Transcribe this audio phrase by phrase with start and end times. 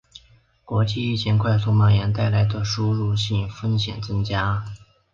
[0.65, 4.65] 国际疫情快速蔓延带来的输入性风险增加